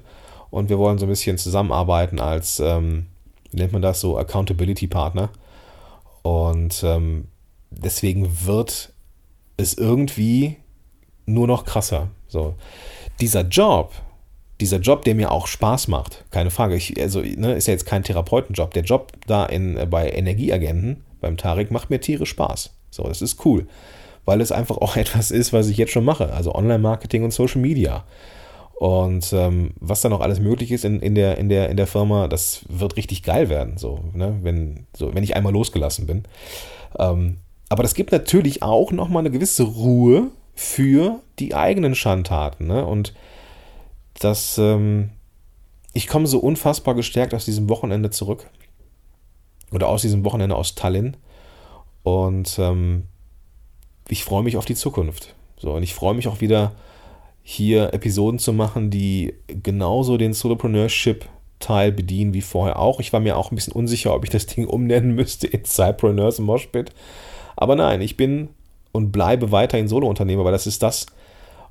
und 0.50 0.69
wir 0.69 0.77
wollen 0.77 0.98
so 0.98 1.05
ein 1.05 1.09
bisschen 1.09 1.38
zusammenarbeiten 1.38 2.19
als, 2.19 2.59
ähm, 2.59 3.07
wie 3.51 3.57
nennt 3.57 3.74
man 3.74 3.81
das 3.81 4.00
so, 4.00 4.17
Accountability 4.17 4.88
Partner. 4.88 5.29
Und 6.21 6.83
ähm, 6.83 7.27
deswegen 7.69 8.45
wird 8.45 8.93
es 9.57 9.74
irgendwie 9.75 10.57
nur 11.25 11.48
noch 11.48 11.65
krasser. 11.65 12.09
So. 12.27 12.55
Dieser 13.21 13.41
Job, 13.41 13.93
dieser 14.59 14.79
Job, 14.79 15.05
der 15.05 15.15
mir 15.15 15.31
auch 15.31 15.48
Spaß 15.48 15.88
macht, 15.88 16.25
keine 16.31 16.51
Frage, 16.51 16.75
ich, 16.75 17.00
also 17.01 17.21
ne, 17.21 17.53
ist 17.53 17.67
ja 17.67 17.74
jetzt 17.74 17.86
kein 17.86 18.03
Therapeutenjob. 18.03 18.74
Der 18.74 18.83
Job 18.83 19.13
da 19.27 19.45
in, 19.45 19.77
äh, 19.77 19.86
bei 19.86 20.09
Energieagenten, 20.09 21.03
beim 21.22 21.38
Tarek, 21.38 21.72
macht 21.72 21.90
mir 21.90 22.00
tierisch 22.00 22.30
Spaß. 22.30 22.72
So, 22.92 23.04
das 23.04 23.22
ist 23.22 23.46
cool, 23.46 23.68
weil 24.26 24.42
es 24.42 24.52
einfach 24.52 24.78
auch 24.78 24.96
etwas 24.96 25.32
ist, 25.32 25.54
was 25.54 25.68
ich 25.68 25.78
jetzt 25.78 25.92
schon 25.92 26.06
mache, 26.06 26.34
also 26.34 26.54
Online-Marketing 26.54 27.24
und 27.24 27.32
Social 27.32 27.62
Media. 27.62 28.06
Und 28.80 29.34
ähm, 29.34 29.72
was 29.82 30.02
da 30.02 30.08
noch 30.08 30.22
alles 30.22 30.40
möglich 30.40 30.72
ist 30.72 30.86
in, 30.86 31.02
in, 31.02 31.14
der, 31.14 31.38
in, 31.38 31.50
der, 31.50 31.70
in 31.70 31.76
der 31.76 31.88
Firma, 31.88 32.30
das 32.30 32.62
wird 32.70 32.96
richtig 32.96 33.24
geil 33.24 33.50
werden, 33.50 33.78
so, 33.78 34.00
ne? 34.14 34.40
wenn, 34.42 34.88
so, 34.96 35.14
wenn 35.14 35.24
ich 35.24 35.36
einmal 35.36 35.52
losgelassen 35.52 36.08
bin. 36.08 36.24
Ähm, 36.98 37.40
aber 37.68 37.84
das 37.84 37.94
gibt 37.94 38.14
natürlich 38.14 38.64
auch 38.64 38.94
nochmal 38.94 39.22
eine 39.22 39.32
gewisse 39.32 39.64
Ruhe 39.64 40.28
für 40.56 41.20
die 41.40 41.56
eigenen 41.56 41.94
Schandtaten. 41.94 42.68
Ne? 42.68 42.86
Und 42.86 43.14
das, 44.20 44.58
ähm, 44.58 45.10
ich 45.94 46.08
komme 46.08 46.28
so 46.28 46.40
unfassbar 46.40 46.96
gestärkt 46.96 47.34
aus 47.34 47.46
diesem 47.46 47.70
Wochenende 47.70 48.10
zurück. 48.10 48.50
Oder 49.72 49.88
aus 49.88 50.02
diesem 50.02 50.26
Wochenende 50.26 50.56
aus 50.56 50.76
Tallinn. 50.76 51.18
Und 52.04 52.58
ähm, 52.60 53.04
ich 54.08 54.24
freue 54.24 54.44
mich 54.44 54.58
auf 54.58 54.66
die 54.66 54.76
Zukunft. 54.76 55.36
So, 55.58 55.74
und 55.74 55.84
ich 55.84 55.94
freue 55.94 56.14
mich 56.14 56.28
auch 56.28 56.42
wieder 56.42 56.72
hier 57.44 57.94
Episoden 57.94 58.40
zu 58.40 58.54
machen, 58.54 58.90
die 58.90 59.34
genauso 59.48 60.18
den 60.18 60.34
Solopreneurship-Teil 60.34 61.92
bedienen 61.92 62.34
wie 62.34 62.42
vorher 62.42 62.80
auch. 62.80 63.00
Ich 63.00 63.12
war 63.12 63.20
mir 63.20 63.38
auch 63.38 63.52
ein 63.52 63.56
bisschen 63.56 63.74
unsicher, 63.74 64.14
ob 64.14 64.24
ich 64.24 64.30
das 64.30 64.46
Ding 64.46 64.68
umnennen 64.68 65.16
müsste 65.16 65.48
in 65.48 65.66
Cypreneurs 65.66 66.40
Moshpit. 66.40 66.92
Aber 67.56 67.76
nein, 67.76 68.02
ich 68.02 68.18
bin 68.18 68.50
und 68.92 69.12
bleibe 69.12 69.52
weiterhin 69.52 69.88
Solo-Unternehmer, 69.88 70.46
weil 70.46 70.52
das 70.52 70.68
ist 70.68 70.82
das, 70.82 71.06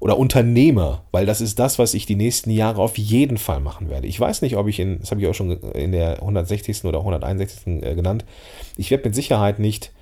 oder 0.01 0.17
Unternehmer, 0.17 1.03
weil 1.11 1.27
das 1.27 1.41
ist 1.41 1.59
das, 1.59 1.79
was 1.79 1.95
ich 1.95 2.07
die 2.07 2.15
nächsten 2.15 2.51
Jahre 2.51 2.81
auf 2.81 2.99
jeden 2.99 3.37
Fall 3.37 3.61
machen 3.61 3.89
werde. 3.89 4.07
Ich 4.07 4.19
weiß 4.19 4.43
nicht, 4.43 4.57
ob 4.57 4.69
ich 4.69 4.79
in, 4.79 5.01
das 5.01 5.11
habe 5.11 5.21
ich 5.21 5.27
auch 5.27 5.35
schon 5.35 5.51
in 5.51 5.93
der 5.93 6.21
160. 6.21 6.85
oder 6.85 6.99
161. 6.99 7.83
Äh, 7.83 7.95
genannt, 7.95 8.25
ich 8.77 8.91
werde 8.91 9.05
mit 9.05 9.15
Sicherheit 9.15 9.59
nicht 9.59 9.93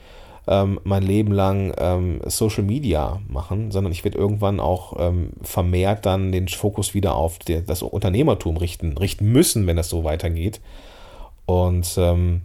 ähm, 0.47 0.81
mein 0.85 1.03
Leben 1.03 1.33
lang 1.33 1.75
ähm, 1.79 2.21
Social 2.27 2.63
Media 2.63 3.21
machen, 3.29 3.71
sondern 3.71 3.93
ich 3.93 4.05
werde 4.05 4.19
irgendwann 4.19 4.61
auch 4.61 4.95
ähm, 4.99 5.31
vermehrt 5.43 6.07
dann 6.07 6.31
den 6.31 6.49
Fokus 6.49 6.95
wieder 6.95 7.17
auf 7.17 7.39
der, 7.39 7.63
das 7.63 7.83
Unternehmertum 7.83 8.57
richten, 8.57 8.97
richten 8.99 9.33
müssen, 9.33 9.67
wenn 9.67 9.77
das 9.77 9.89
so 9.89 10.05
weitergeht. 10.05 10.61
Und 11.47 11.95
ähm, 11.97 12.43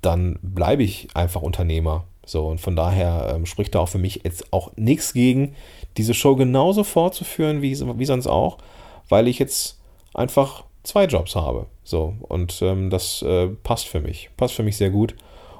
dann 0.00 0.38
bleibe 0.42 0.82
ich 0.82 1.08
einfach 1.14 1.42
Unternehmer. 1.42 2.04
So, 2.24 2.46
und 2.46 2.60
von 2.60 2.76
daher 2.76 3.32
ähm, 3.34 3.46
spricht 3.46 3.74
da 3.74 3.80
auch 3.80 3.88
für 3.88 3.98
mich 3.98 4.20
jetzt 4.24 4.52
auch 4.52 4.70
nichts 4.76 5.12
gegen, 5.12 5.54
diese 5.96 6.14
Show 6.14 6.36
genauso 6.36 6.84
fortzuführen 6.84 7.62
wie, 7.62 7.78
wie 7.78 8.04
sonst 8.04 8.26
auch, 8.26 8.58
weil 9.08 9.28
ich 9.28 9.38
jetzt 9.38 9.78
einfach 10.14 10.64
zwei 10.84 11.04
Jobs 11.04 11.34
habe. 11.34 11.66
So, 11.84 12.14
und 12.20 12.60
ähm, 12.62 12.90
das 12.90 13.22
äh, 13.22 13.48
passt 13.48 13.88
für 13.88 14.00
mich. 14.00 14.30
Passt 14.36 14.54
für 14.54 14.62
mich 14.62 14.76
sehr 14.76 14.90
gut. 14.90 15.14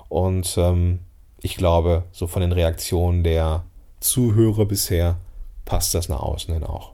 Und 0.09 0.55
ähm, 0.57 1.01
ich 1.41 1.57
glaube, 1.57 2.05
so 2.13 2.27
von 2.27 2.43
den 2.43 2.53
Reaktionen 2.53 3.25
der 3.25 3.65
Zuhörer 4.01 4.67
bisher 4.67 5.17
passt 5.65 5.95
das 5.95 6.09
nach 6.09 6.21
außen 6.21 6.53
hin 6.53 6.65
auch. 6.65 6.93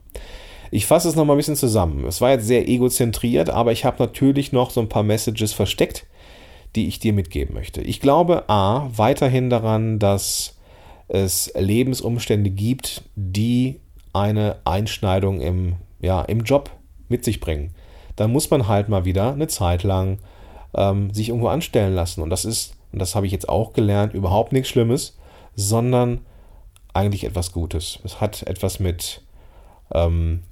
Ich 0.70 0.86
fasse 0.86 1.08
es 1.08 1.16
nochmal 1.16 1.36
ein 1.36 1.38
bisschen 1.38 1.56
zusammen. 1.56 2.04
Es 2.06 2.20
war 2.20 2.30
jetzt 2.30 2.46
sehr 2.46 2.68
egozentriert, 2.68 3.48
aber 3.50 3.72
ich 3.72 3.84
habe 3.84 4.02
natürlich 4.02 4.52
noch 4.52 4.70
so 4.70 4.80
ein 4.80 4.88
paar 4.88 5.02
Messages 5.02 5.52
versteckt, 5.52 6.06
die 6.78 6.88
ich 6.88 6.98
dir 6.98 7.12
mitgeben 7.12 7.54
möchte. 7.54 7.82
Ich 7.82 8.00
glaube 8.00 8.48
A, 8.48 8.88
weiterhin 8.94 9.50
daran, 9.50 9.98
dass 9.98 10.56
es 11.08 11.52
Lebensumstände 11.54 12.50
gibt, 12.50 13.02
die 13.16 13.80
eine 14.12 14.56
Einschneidung 14.64 15.40
im, 15.40 15.76
ja, 16.00 16.22
im 16.22 16.44
Job 16.44 16.70
mit 17.08 17.24
sich 17.24 17.40
bringen. 17.40 17.74
Da 18.16 18.28
muss 18.28 18.50
man 18.50 18.68
halt 18.68 18.88
mal 18.88 19.04
wieder 19.04 19.32
eine 19.32 19.48
Zeit 19.48 19.82
lang 19.82 20.18
ähm, 20.74 21.12
sich 21.12 21.28
irgendwo 21.28 21.48
anstellen 21.48 21.94
lassen. 21.94 22.22
Und 22.22 22.30
das 22.30 22.44
ist 22.44 22.78
und 22.92 23.00
das 23.00 23.14
habe 23.14 23.26
ich 23.26 23.32
jetzt 23.32 23.48
auch 23.48 23.72
gelernt, 23.72 24.14
überhaupt 24.14 24.52
nichts 24.52 24.68
Schlimmes, 24.68 25.16
sondern 25.54 26.20
eigentlich 26.94 27.24
etwas 27.24 27.52
Gutes. 27.52 27.98
Es 28.04 28.20
hat 28.20 28.42
etwas 28.44 28.80
mit 28.80 29.22
ähm, 29.92 30.42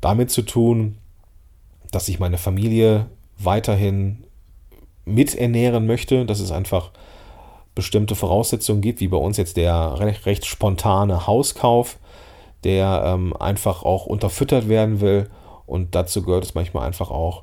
damit 0.00 0.30
zu 0.30 0.42
tun, 0.42 0.98
dass 1.90 2.08
ich 2.08 2.18
meine 2.18 2.38
Familie 2.38 3.06
weiterhin 3.38 4.24
miternähren 5.04 5.86
möchte, 5.86 6.24
dass 6.24 6.40
es 6.40 6.50
einfach 6.50 6.90
bestimmte 7.74 8.14
Voraussetzungen 8.14 8.80
gibt, 8.80 9.00
wie 9.00 9.08
bei 9.08 9.16
uns 9.16 9.36
jetzt 9.36 9.56
der 9.56 9.98
recht, 9.98 10.26
recht 10.26 10.46
spontane 10.46 11.26
Hauskauf, 11.26 11.98
der 12.62 13.02
ähm, 13.06 13.34
einfach 13.36 13.82
auch 13.82 14.06
unterfüttert 14.06 14.68
werden 14.68 15.00
will. 15.00 15.28
Und 15.66 15.94
dazu 15.94 16.22
gehört 16.22 16.44
es 16.44 16.54
manchmal 16.54 16.86
einfach 16.86 17.10
auch, 17.10 17.42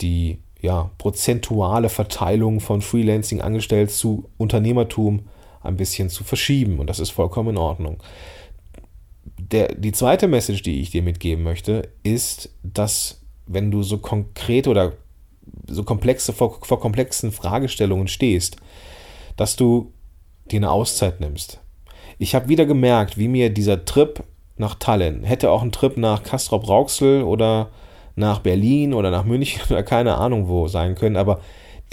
die 0.00 0.40
ja, 0.60 0.90
prozentuale 0.98 1.88
Verteilung 1.88 2.60
von 2.60 2.82
Freelancing 2.82 3.40
angestellt 3.40 3.90
zu 3.90 4.30
Unternehmertum 4.38 5.28
ein 5.62 5.76
bisschen 5.76 6.08
zu 6.08 6.24
verschieben. 6.24 6.78
Und 6.78 6.88
das 6.88 6.98
ist 6.98 7.10
vollkommen 7.10 7.50
in 7.50 7.58
Ordnung. 7.58 8.02
Der, 9.38 9.74
die 9.74 9.92
zweite 9.92 10.28
Message, 10.28 10.62
die 10.62 10.80
ich 10.80 10.90
dir 10.90 11.02
mitgeben 11.02 11.44
möchte, 11.44 11.88
ist, 12.02 12.54
dass 12.62 13.22
wenn 13.46 13.70
du 13.70 13.82
so 13.82 13.98
konkret 13.98 14.66
oder 14.68 14.92
so 15.66 15.84
komplexe, 15.84 16.32
vor, 16.32 16.58
vor 16.62 16.80
komplexen 16.80 17.32
Fragestellungen 17.32 18.08
stehst, 18.08 18.56
dass 19.36 19.56
du 19.56 19.92
dir 20.50 20.58
eine 20.58 20.70
Auszeit 20.70 21.20
nimmst. 21.20 21.60
Ich 22.18 22.34
habe 22.34 22.48
wieder 22.48 22.66
gemerkt, 22.66 23.18
wie 23.18 23.28
mir 23.28 23.50
dieser 23.50 23.84
Trip 23.84 24.22
nach 24.56 24.74
Tallinn, 24.74 25.24
hätte 25.24 25.50
auch 25.50 25.62
ein 25.62 25.72
Trip 25.72 25.96
nach 25.96 26.22
Castrop-Rauxel 26.22 27.22
oder 27.22 27.70
nach 28.14 28.40
Berlin 28.40 28.94
oder 28.94 29.10
nach 29.10 29.24
München 29.24 29.62
oder 29.70 29.82
keine 29.82 30.16
Ahnung 30.16 30.48
wo 30.48 30.68
sein 30.68 30.94
können, 30.94 31.16
aber 31.16 31.40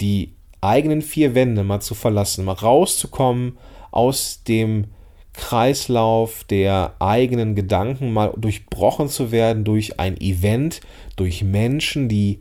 die 0.00 0.34
eigenen 0.60 1.02
vier 1.02 1.34
Wände 1.34 1.64
mal 1.64 1.80
zu 1.80 1.94
verlassen, 1.94 2.44
mal 2.44 2.52
rauszukommen 2.52 3.58
aus 3.90 4.42
dem 4.44 4.86
Kreislauf 5.32 6.44
der 6.44 6.94
eigenen 6.98 7.54
Gedanken, 7.54 8.12
mal 8.12 8.32
durchbrochen 8.36 9.08
zu 9.08 9.32
werden 9.32 9.64
durch 9.64 9.98
ein 9.98 10.20
Event, 10.20 10.80
durch 11.16 11.42
Menschen, 11.42 12.08
die 12.08 12.40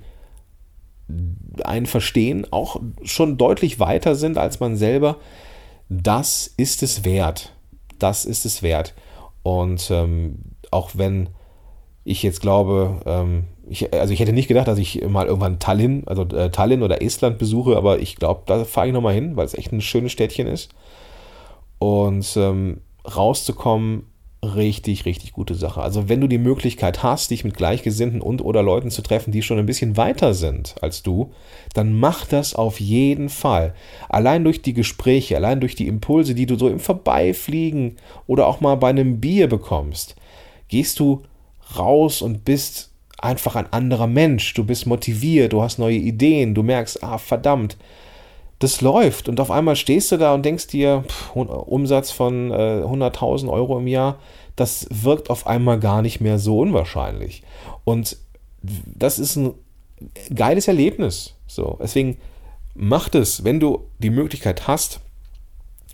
einen 1.64 1.86
verstehen, 1.86 2.48
auch 2.52 2.80
schon 3.04 3.38
deutlich 3.38 3.80
weiter 3.80 4.16
sind 4.16 4.38
als 4.38 4.60
man 4.60 4.76
selber, 4.76 5.18
das 5.90 6.54
ist 6.58 6.84
es 6.84 7.04
wert. 7.04 7.56
Das 7.98 8.26
ist 8.26 8.46
es 8.46 8.62
wert. 8.62 8.94
Und 9.44 9.90
ähm, 9.92 10.40
auch 10.72 10.92
wenn 10.94 11.30
ich 12.04 12.24
jetzt 12.24 12.42
glaube, 12.42 13.02
ähm, 13.06 13.46
ich, 13.70 13.94
also 13.94 14.14
ich 14.14 14.20
hätte 14.20 14.34
nicht 14.34 14.48
gedacht, 14.48 14.68
dass 14.68 14.80
ich 14.80 15.08
mal 15.08 15.28
irgendwann 15.28 15.60
Tallinn, 15.60 16.04
also 16.06 16.24
äh, 16.24 16.50
Tallinn 16.50 16.84
oder 16.84 17.02
Estland 17.02 17.38
besuche, 17.38 17.76
aber 17.76 18.00
ich 18.00 18.16
glaube, 18.16 18.44
da 18.46 18.64
fahre 18.66 18.88
ich 18.88 18.94
nochmal 18.94 19.14
hin, 19.14 19.36
weil 19.36 19.46
es 19.46 19.54
echt 19.54 19.72
ein 19.72 19.82
schönes 19.82 20.12
Städtchen 20.12 20.48
ist. 20.48 20.70
Und 21.78 22.36
ähm, 22.38 22.82
rauszukommen 23.06 24.06
richtig, 24.44 25.06
richtig 25.06 25.34
gute 25.34 25.56
Sache. 25.56 25.82
Also 25.82 26.08
wenn 26.08 26.22
du 26.22 26.28
die 26.28 26.38
Möglichkeit 26.38 27.04
hast, 27.04 27.32
dich 27.32 27.44
mit 27.44 27.58
Gleichgesinnten 27.58 28.22
und 28.22 28.42
oder 28.42 28.64
Leuten 28.64 28.90
zu 28.90 29.02
treffen, 29.02 29.32
die 29.32 29.42
schon 29.42 29.60
ein 29.60 29.66
bisschen 29.66 29.98
weiter 29.98 30.34
sind 30.34 30.76
als 30.82 31.04
du, 31.04 31.32
dann 31.74 31.94
mach 31.94 32.26
das 32.26 32.56
auf 32.56 32.80
jeden 32.80 33.30
Fall. 33.30 33.74
Allein 34.08 34.44
durch 34.44 34.62
die 34.62 34.74
Gespräche, 34.74 35.36
allein 35.36 35.60
durch 35.60 35.76
die 35.76 35.88
Impulse, 35.88 36.36
die 36.36 36.46
du 36.46 36.58
so 36.58 36.70
im 36.70 36.80
Vorbeifliegen 36.80 37.98
oder 38.28 38.48
auch 38.48 38.62
mal 38.62 38.76
bei 38.76 38.90
einem 38.90 39.20
Bier 39.20 39.50
bekommst, 39.50 40.16
gehst 40.70 41.00
du 41.00 41.24
raus 41.78 42.22
und 42.22 42.46
bist 42.46 42.92
einfach 43.18 43.58
ein 43.58 43.72
anderer 43.74 44.08
Mensch. 44.08 44.54
Du 44.54 44.64
bist 44.64 44.86
motiviert, 44.86 45.52
du 45.52 45.62
hast 45.62 45.80
neue 45.80 45.98
Ideen, 45.98 46.56
du 46.56 46.64
merkst, 46.64 47.04
ah 47.04 47.18
verdammt, 47.18 47.78
das 48.60 48.82
läuft 48.82 49.30
und 49.30 49.40
auf 49.40 49.52
einmal 49.52 49.76
stehst 49.76 50.12
du 50.12 50.18
da 50.18 50.34
und 50.34 50.44
denkst 50.44 50.68
dir, 50.68 51.04
pff, 51.08 51.36
Umsatz 51.36 52.12
von 52.12 52.52
äh, 52.52 52.84
100.000 52.84 53.50
Euro 53.50 53.80
im 53.80 53.88
Jahr, 53.88 54.20
das 54.58 54.88
wirkt 54.90 55.30
auf 55.30 55.48
einmal 55.48 55.80
gar 55.80 56.02
nicht 56.02 56.20
mehr 56.20 56.40
so 56.40 56.60
unwahrscheinlich. 56.60 57.44
Und 57.86 58.18
das 58.62 59.18
ist 59.18 59.38
ein 59.38 59.54
geiles 60.36 60.68
Erlebnis. 60.68 61.36
So, 61.48 61.78
deswegen 61.82 62.18
mach 62.76 63.14
es, 63.14 63.46
wenn 63.46 63.62
du 63.62 63.88
die 64.00 64.10
Möglichkeit 64.10 64.68
hast, 64.68 65.00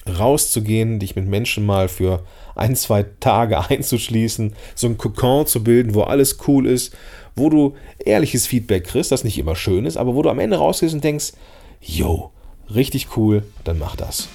rauszugehen, 0.07 0.99
dich 0.99 1.15
mit 1.15 1.27
Menschen 1.27 1.65
mal 1.65 1.87
für 1.87 2.23
ein, 2.55 2.75
zwei 2.75 3.03
Tage 3.19 3.59
einzuschließen, 3.69 4.55
so 4.73 4.87
ein 4.87 4.97
Kokon 4.97 5.45
zu 5.45 5.63
bilden, 5.63 5.93
wo 5.93 6.01
alles 6.01 6.37
cool 6.47 6.65
ist, 6.67 6.95
wo 7.35 7.49
du 7.49 7.75
ehrliches 7.99 8.47
Feedback 8.47 8.85
kriegst, 8.85 9.11
das 9.11 9.23
nicht 9.23 9.37
immer 9.37 9.55
schön 9.55 9.85
ist, 9.85 9.97
aber 9.97 10.15
wo 10.15 10.21
du 10.21 10.29
am 10.29 10.39
Ende 10.39 10.57
rausgehst 10.57 10.93
und 10.93 11.03
denkst, 11.03 11.33
yo, 11.81 12.31
richtig 12.73 13.17
cool, 13.17 13.43
dann 13.63 13.79
mach 13.79 13.95
das. 13.95 14.27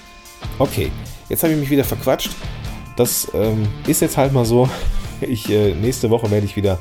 Okay, 0.59 0.91
jetzt 1.29 1.43
habe 1.43 1.53
ich 1.53 1.59
mich 1.59 1.69
wieder 1.69 1.83
verquatscht. 1.83 2.31
Das 2.97 3.27
ähm, 3.33 3.67
ist 3.87 4.01
jetzt 4.01 4.17
halt 4.17 4.33
mal 4.33 4.45
so. 4.45 4.69
Ich, 5.23 5.47
äh, 5.51 5.75
nächste 5.75 6.09
Woche 6.09 6.31
werde 6.31 6.47
ich 6.47 6.55
wieder 6.55 6.79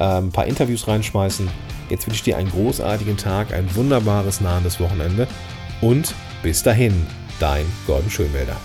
äh, 0.00 0.18
ein 0.18 0.32
paar 0.32 0.46
Interviews 0.46 0.88
reinschmeißen. 0.88 1.48
Jetzt 1.88 2.04
wünsche 2.04 2.16
ich 2.16 2.24
dir 2.24 2.36
einen 2.36 2.50
großartigen 2.50 3.16
Tag, 3.16 3.52
ein 3.52 3.72
wunderbares 3.76 4.40
nahendes 4.40 4.80
Wochenende 4.80 5.28
und 5.80 6.12
bis 6.42 6.64
dahin, 6.64 7.06
dein 7.38 7.64
Gordon 7.86 8.10
Schönwälder. 8.10 8.56